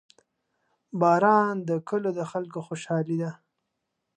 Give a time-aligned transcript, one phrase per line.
[1.01, 3.31] •باران د کلیو د خلکو خوشحالي ده.